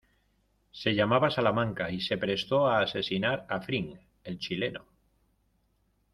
Se 0.71 0.95
llamaba 0.95 1.29
Salamanca 1.29 1.91
y 1.91 2.01
se 2.01 2.17
prestó 2.17 2.65
a 2.65 2.79
asesinar 2.81 3.45
a 3.47 3.61
Fring, 3.61 3.99
el 4.23 4.39
chileno. 4.39 4.85